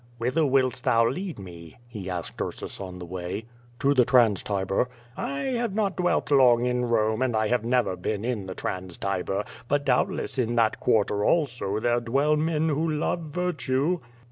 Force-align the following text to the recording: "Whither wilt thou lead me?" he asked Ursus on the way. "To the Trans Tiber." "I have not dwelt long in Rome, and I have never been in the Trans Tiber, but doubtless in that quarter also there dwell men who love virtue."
"Whither 0.17 0.43
wilt 0.43 0.81
thou 0.81 1.07
lead 1.07 1.37
me?" 1.37 1.77
he 1.87 2.09
asked 2.09 2.41
Ursus 2.41 2.81
on 2.81 2.97
the 2.97 3.05
way. 3.05 3.45
"To 3.81 3.93
the 3.93 4.03
Trans 4.03 4.41
Tiber." 4.41 4.89
"I 5.15 5.41
have 5.41 5.75
not 5.75 5.95
dwelt 5.95 6.31
long 6.31 6.65
in 6.65 6.85
Rome, 6.85 7.21
and 7.21 7.35
I 7.35 7.49
have 7.49 7.63
never 7.63 7.95
been 7.95 8.25
in 8.25 8.47
the 8.47 8.55
Trans 8.55 8.97
Tiber, 8.97 9.45
but 9.67 9.85
doubtless 9.85 10.39
in 10.39 10.55
that 10.55 10.79
quarter 10.79 11.23
also 11.23 11.79
there 11.79 11.99
dwell 11.99 12.35
men 12.35 12.67
who 12.69 12.89
love 12.91 13.19
virtue." 13.25 13.99